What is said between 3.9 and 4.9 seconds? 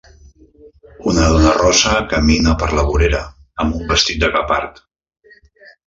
vestit de guepard.